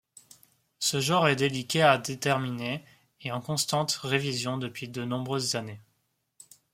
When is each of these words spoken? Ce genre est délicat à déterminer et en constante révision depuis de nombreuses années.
Ce 0.79 0.99
genre 0.99 1.27
est 1.27 1.35
délicat 1.35 1.91
à 1.91 1.97
déterminer 1.99 2.83
et 3.21 3.31
en 3.31 3.39
constante 3.39 3.91
révision 4.01 4.57
depuis 4.57 4.89
de 4.89 5.05
nombreuses 5.05 5.53
années. 5.55 5.79